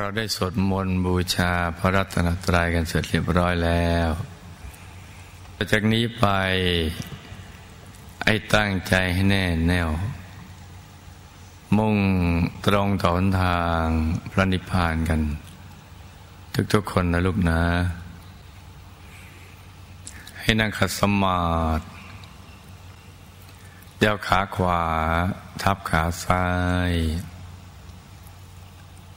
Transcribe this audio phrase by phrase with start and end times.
[0.00, 4.10] เราได้สวดมนต์บูชาพระรัตนตรัยกันเสร็จเรียบร้อยแล้ว
[5.70, 6.26] จากนี้ไป
[8.24, 9.88] ไอ้ตั้งใจให้แน่แน่ว
[11.76, 11.96] มุ่ง
[12.66, 13.84] ตรงต่อหนทาง
[14.30, 15.20] พระนิพพานกัน
[16.72, 17.62] ทุกๆคนนะลูกนะ
[20.40, 21.42] ให้นั่งขัดสมา
[21.78, 21.84] ธิ
[23.98, 24.82] เดี่ยวขาขวา
[25.62, 26.44] ทับขาซ้า
[26.90, 26.92] ย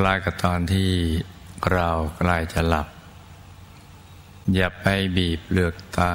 [0.00, 0.90] คล้ายกับตอนที่
[1.72, 2.88] เราใกล้จะหลับ
[4.54, 6.14] อย่าไปบีบเลือกตา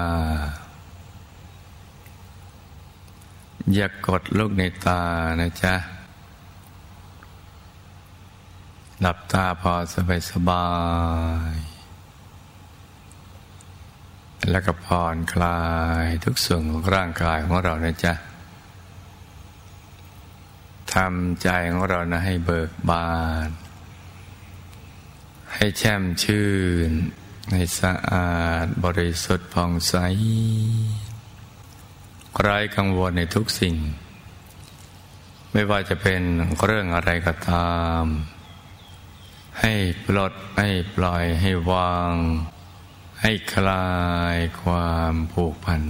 [3.73, 5.01] อย่ากดลูกในตา
[5.41, 5.75] นะจ๊ะ
[9.01, 10.67] หลับตาพอสบายสบา
[11.51, 11.55] ย
[14.49, 15.61] แล้วก็ผ่อนคลา
[16.03, 18.13] ยทุกส่วนของร่างกายของเรานะจ๊ะ
[20.93, 23.07] ทำใจของเรานะให้เบิกบา
[23.47, 23.49] น
[25.55, 26.49] ให้แช่มชื่
[26.89, 26.91] น
[27.51, 28.31] ให้สะอา
[28.63, 29.95] ดบริสุทธิ์ผ่องใส
[32.41, 33.75] ไร้กังวลในทุกสิ่ง
[35.51, 36.21] ไม่ว่าจะเป็น
[36.65, 38.03] เรื่องอะไรก็ตาม
[39.61, 39.73] ให้
[40.05, 42.13] ปลดให้ปล่อยให้วาง
[43.21, 43.89] ให้คลา
[44.35, 45.81] ยความผูกพัน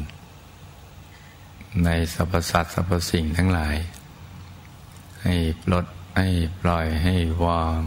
[1.83, 3.75] ในสรรพสัตว์สรรพสิ่งทั้งหลาย
[5.23, 5.85] ให้ปลด
[6.17, 6.29] ให้
[6.61, 7.81] ปล่อยให้วาง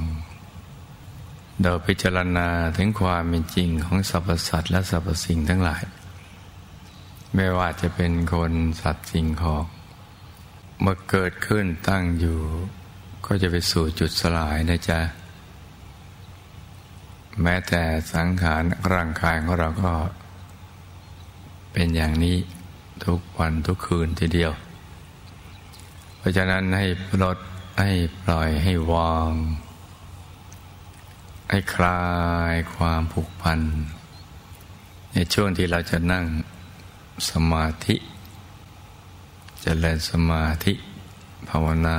[1.62, 5.82] เราพิจารณาถึงความเป็นจริงของสรรพสัตว์และสรรพสิ่งทั้งหลาย
[7.34, 9.65] ไม่ว่าจะเป็นคนสัตว์สิ่งของ
[10.81, 12.38] เมื่อเกิดขึ้นตั้งอยู่
[13.26, 15.00] ก็จะไปสู่จุดสลายนะจ๊ะ
[17.42, 17.82] แม้แต่
[18.12, 19.92] สังขารร่างกายของเราก็
[21.72, 22.36] เป็นอย่างนี้
[23.04, 24.53] ทุกวันทุกคืนทีเดียว
[26.19, 27.38] เพราะฉะนั้นให้ปลด
[27.81, 27.92] ให้
[28.22, 29.32] ปล่อยให้วาง
[31.50, 32.03] ให้คลา
[32.53, 33.60] ยความผูกพัน
[35.12, 36.25] ในช่วงที่เราจะนั่ง
[37.31, 38.00] สมาธิจ
[39.62, 40.72] เจริญสมาธิ
[41.49, 41.99] ภาวนา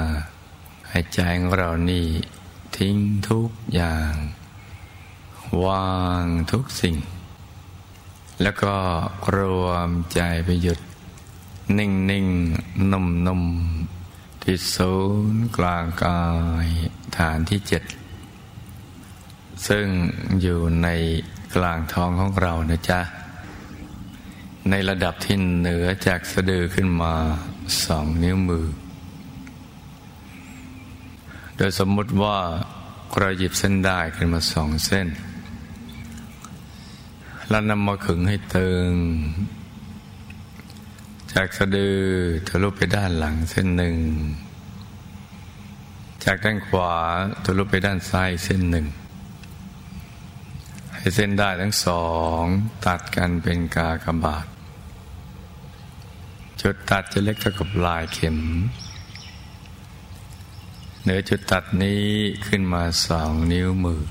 [0.90, 2.06] ให้ใจของเรานี่
[2.78, 2.96] ทิ้ง
[3.30, 4.12] ทุกอย่าง
[5.66, 6.96] วางทุกสิ่ง
[8.42, 8.76] แล้วก็
[9.36, 10.80] รวมใจไปหยุด
[11.78, 12.28] นิ่งนิ่ง
[12.92, 13.44] นุ่มนุ่ม
[14.42, 14.94] ที่ศู
[15.32, 16.22] นย์กลางกา
[16.66, 16.68] ย
[17.18, 17.84] ฐานที่เจ็ด
[19.68, 19.86] ซึ่ง
[20.42, 20.90] อยู่ใน
[21.56, 23.02] กลางท้องของเรานะจ๊ะ
[24.70, 27.14] ในระดับที่เหนือจากสะดือขึ้นมา
[27.86, 28.68] สองนิ้วมือ
[31.58, 32.38] โดยสมมติว่า
[33.20, 35.08] เราหยิบเส้นได้ขึ้นมาสองเส้น
[37.50, 38.92] แล้วนำมาขึงให้ตึง
[41.34, 41.98] จากสะดือ
[42.48, 43.96] ทะลุไปด้านหลังเส้นหนึ่ง
[46.26, 46.94] จากด้านขวา
[47.46, 48.86] ทะลุไปด้านซ้ายเส้นหนึ่ง
[51.14, 52.06] เส้นได้ทั้งสอ
[52.40, 52.42] ง
[52.86, 54.46] ตัดกันเป็นกากบาท
[56.62, 58.38] จุดตัดจะเล็กเท่ากับลายเข็ม
[61.02, 62.04] เหนือจุดตัดนี้
[62.48, 64.04] ขึ้นมาสองนิ้วมือ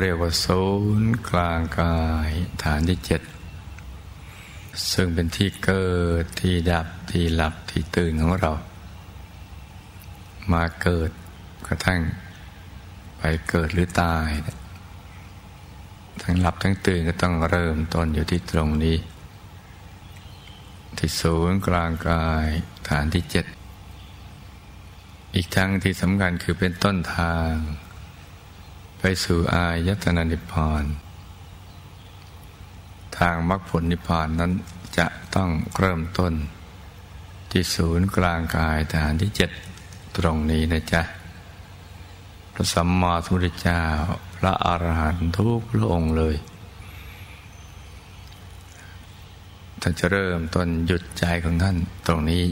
[0.00, 0.62] เรียกว่าศู
[1.00, 1.98] นย์กลางกา
[2.28, 2.30] ย
[2.62, 3.22] ฐานที่เจ็ด
[4.92, 5.92] ซึ่งเป็นที่เกิ
[6.22, 8.52] ดที่ดับที่หลับที่ตื่นของเรา
[10.52, 11.10] มาเกิด
[11.66, 12.00] กระทั่ง
[13.18, 14.28] ไปเกิดหรือตาย
[16.22, 18.96] ทั้งหลับทั้งตื่นก็ต้องเริ่มต้นอยู่ที่ตรงนี้
[20.98, 22.46] ที่ศูนย์กลางกาย
[22.88, 23.44] ฐานที่เจ็ด
[25.34, 27.50] อีกทั้งที่สำคัญคือเป็นต้นทาง
[28.98, 30.84] ไปสู่อายตนะนิพพาน
[33.18, 34.52] ทางมรรคผลนิพพานนั้น
[34.98, 36.32] จะต้องเริ่มต้น
[37.50, 39.50] ที่ศูนย์กลางกายฐานที่เจ็ด
[40.16, 41.02] ตรงนี้นะจ๊ะ
[42.52, 43.82] พระสัมมาสัมพุทธเจ้า
[44.44, 46.36] ระอรหันต์ทุกพระองค์เลย
[49.80, 51.76] ท่านจะเริ่มต้นหยุดใจของท่าน
[52.06, 52.42] ตรงนี้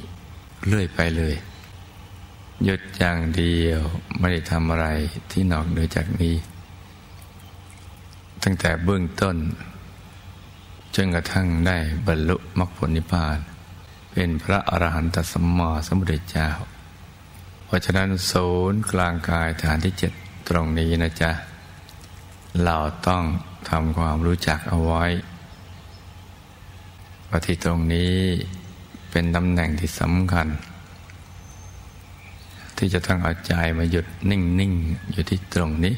[0.67, 1.35] เรื่อยไปเลย
[2.65, 3.81] หยุดอย่างเดียว
[4.19, 4.87] ไม่ได้ทำอะไร
[5.31, 6.35] ที่นอกเหนือจากนี้
[8.43, 9.37] ตั้งแต่เบื้องต้น
[10.95, 13.39] จนกระทั่งได้บรรลุมรรคผลนิพพาน
[14.13, 16.49] เป็นพระอรหันตสัมมาสัมพุทธเจ้า
[17.65, 20.13] เพราะฉะนั้นศูนย์กลางกายฐานที่เจ็ด
[20.49, 21.31] ตรงนี้นะจ๊ะ
[22.65, 22.77] เรา
[23.09, 23.23] ต้อง
[23.71, 25.05] ทำความรู้จักเอาไว้
[27.29, 28.15] ว่าที่ตรงนี้
[29.11, 30.49] เป็นตำแหน่งที่สำคัญ
[32.77, 35.95] ที่จะต้องเอาใจมาหยุดนิ่ง ๆ อยู่ที่ตรงนี้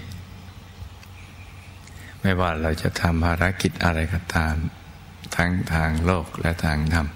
[2.21, 4.55] ไม่ว่าเราจะทำภารกิจอะไรก็ตาม
[5.37, 7.07] ทั้งทางโลกและทางธรรม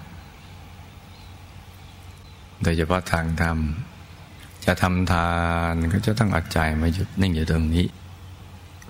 [2.63, 3.57] โดยเฉพาะทางธรรม
[4.65, 5.29] จะทำทา
[5.71, 7.85] นก็จะต้องเอาใจมาหยุดนิ่งอยู่ตรงนี้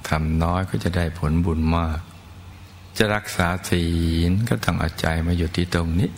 [0.08, 2.00] ทำน้อยก็จะได้ผลบุญมาก
[2.98, 3.86] จะรักษาศี
[4.30, 6.10] ลก็ต้องเอาใจมาอยู่ที่ตรงนี้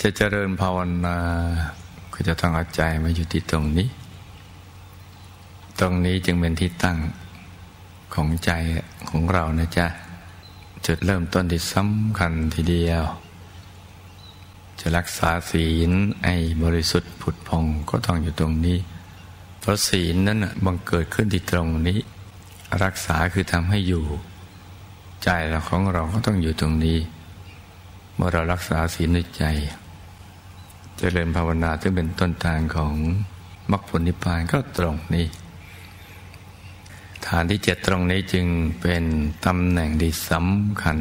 [0.00, 1.18] จะเจริญภาวนา
[2.12, 3.88] ก็จะต้องเอาใจมาอยู่ที่ตรงนี้
[5.80, 6.96] ตรงนี้จึงเป็นที่ตั้ง
[8.14, 8.50] ของใจ
[9.08, 9.86] ของเรานะจ๊ะ
[10.86, 13.04] จุดเริ่มต้นที่สำคัญทีเดียว
[14.80, 15.90] จะรักษาศีล
[16.24, 18.78] ไอ้บริสุทธิ์ผุดพองก็ต้องอยู่ตรงนี้
[19.68, 21.98] พราะศีลนั้นบังเกิดขึ้นที่ตรงนี้
[22.82, 24.04] รักษาคือทำให้อยู่
[25.24, 26.98] ใจเราของเราก็ต้องอยู่ตรงนี้
[28.14, 29.44] เมื่อเรารักษาศีลในใจ
[30.98, 32.94] จเจริญภาวนาซึ่งเป็นต้นทางของ
[33.70, 35.26] มรรคผลนิพพานก็ตรงนี้
[37.26, 38.46] ฐานที่เจ็ดตรงนี้จึง
[38.80, 39.04] เป็น
[39.46, 40.98] ตำแหน่งที่สำคัญ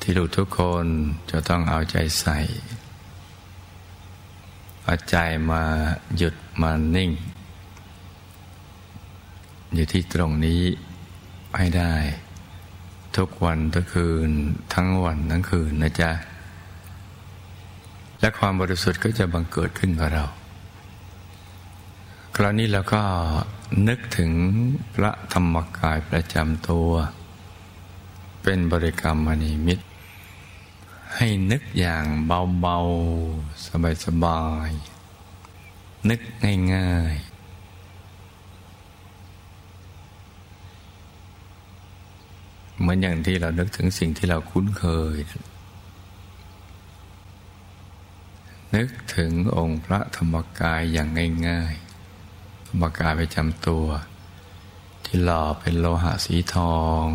[0.00, 0.86] ที่ลูกทุกคน
[1.30, 2.38] จะต้องเอาใจใส่
[4.88, 5.16] เอาใจ
[5.50, 5.62] มา
[6.16, 7.10] หยุดมานิ่ง
[9.74, 10.62] อยู่ที่ตรงนี้
[11.56, 11.94] ให้ได้
[13.16, 14.30] ทุกวันทุกคืน
[14.74, 16.10] ทั้งวันทั้งคืนนะจ๊ะ
[18.20, 20.24] และความบริสุทธิ์ก็จะบังเกิดขึ้นกับเรา
[22.36, 23.02] คราวนี้เราก็
[23.88, 24.30] นึกถึง
[24.94, 26.90] พระธรรมกายประจำตัว
[28.42, 29.84] เป็นบริกรรมมณีมิตร
[31.14, 33.66] ให้นึกอย่างเบาๆ
[34.04, 36.20] สบายๆ นึก
[36.74, 37.36] ง่าย ๆ
[42.78, 45.16] เหมือนอย่างที่เรานึกถึงสิ่งที่เราคุ้นเคย
[48.74, 51.08] นึกถึงองค์พระธรรมกายอย่าง
[51.48, 53.86] ง่ายๆ ธรรมกายไปจำตัว
[55.04, 57.06] ที่หล่อเป็นโลหะสีทอง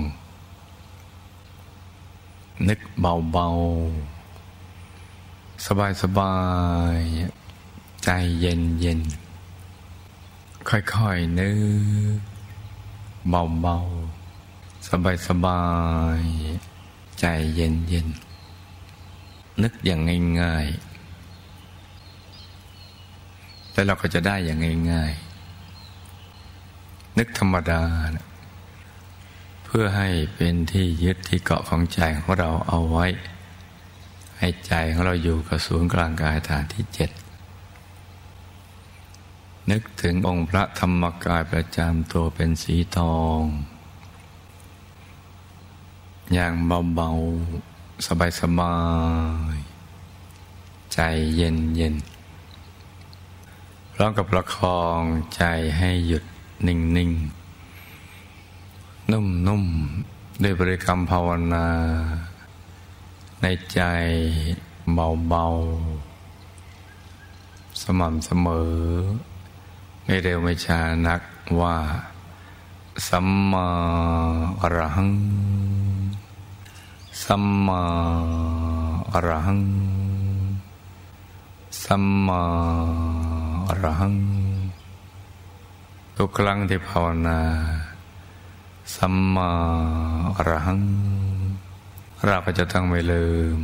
[2.69, 5.67] นึกเบาๆ ส
[6.19, 6.35] บา
[6.97, 8.09] ยๆ ใจ
[8.39, 9.01] เย็นเย็น
[10.69, 11.51] ค่อยๆ นึ
[12.17, 12.19] ก
[13.29, 14.87] เบาๆ
[15.27, 15.63] สบา
[16.19, 17.25] ยๆ ใจ
[17.55, 18.07] เย็นเย็น
[19.63, 20.01] นึกอย่าง
[20.41, 20.73] ง่ายๆ
[23.71, 24.59] แล้วเราก็จะได้อย่าง
[24.91, 25.11] ง่าย
[26.35, 27.81] ๆ นึกธรรมดา
[28.15, 28.25] นะ
[29.75, 33.05] พื่อให้เป็นที่ยึดที่เกาะของใจของเราเอาไว้
[34.37, 37.09] ให้ใจของเราอยู่กับศูนย์กลางกายฐานที่เจ็ด
[39.71, 43.41] นึกถึงองค์พระธรรมกายประจำตัวเป็นสีทอง
[46.33, 46.53] อย่าง
[46.95, 48.05] เบาๆ
[48.41, 48.75] สบา
[49.55, 50.99] ยๆ ใจ
[51.35, 51.95] เย็นเย็น
[53.93, 55.01] พร้อมกับประคอง
[55.35, 55.43] ใจ
[55.77, 56.23] ให้หยุด
[56.67, 57.40] นิ่งๆ
[59.11, 61.67] นุ่มๆ ด้วยบริกรรมภาวนา
[63.41, 63.81] ในใจ
[64.93, 68.71] เบาๆ สม่ำเสมอ
[70.03, 71.21] ไม่เร็วไม่ช้านัก
[71.59, 71.75] ว่า
[73.07, 73.67] สัมมา
[74.61, 75.11] อรหัง
[77.23, 77.83] สัมมา
[79.13, 79.63] อรหัง
[81.83, 82.43] สัมมา
[83.67, 84.15] อรหัง
[86.17, 87.39] ทุกครั้งที่ภาวนา
[88.95, 89.51] สัมมา
[90.37, 90.81] อรหัง
[92.25, 93.59] เราก็จะต้องไม่ลืม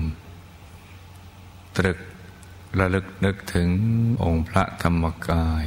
[1.77, 1.99] ตรึก
[2.79, 3.69] ระลึกนึกถึง
[4.23, 5.65] องค์พระธรรมกาย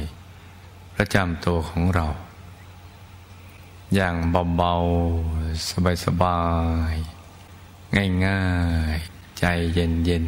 [0.95, 2.07] ประจำตัวของเรา
[3.95, 4.15] อย่าง
[4.57, 6.41] เบาๆ สบา
[6.91, 8.45] ยๆ ง่า
[8.95, 10.25] ยๆ ใจเย็น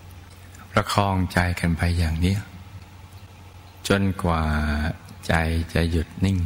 [0.00, 2.36] ๆ ประคองใจกันไปอย่างนี้
[3.88, 4.42] จนกว่า
[5.26, 5.34] ใจ
[5.72, 6.38] จะหยุดนิ่ง